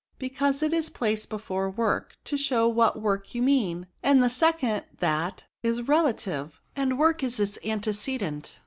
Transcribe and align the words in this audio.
because 0.17 0.63
it 0.63 0.73
is 0.73 0.89
placed 0.89 1.29
before 1.29 1.69
work, 1.69 2.17
to 2.23 2.35
show 2.35 2.67
what 2.67 2.99
work 3.03 3.35
you 3.35 3.41
mean; 3.43 3.85
and 4.01 4.23
the 4.23 4.29
second 4.29 4.83
that 4.97 5.43
is 5.61 5.87
relative, 5.87 6.59
and 6.75 6.97
work 6.97 7.21
is 7.21 7.39
its 7.39 7.59
antecedent. 7.63 8.57